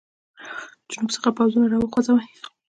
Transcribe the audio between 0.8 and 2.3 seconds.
جنوب څخه پوځونه را وخوځوي.